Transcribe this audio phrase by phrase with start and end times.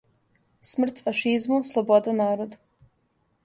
[0.69, 2.57] Смрт фашизму, слобода народу!